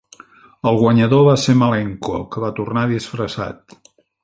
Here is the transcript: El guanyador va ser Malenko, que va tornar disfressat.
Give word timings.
El 0.71 0.79
guanyador 0.83 1.21
va 1.27 1.35
ser 1.43 1.55
Malenko, 1.59 2.23
que 2.33 2.43
va 2.47 2.51
tornar 2.61 2.89
disfressat. 2.95 3.79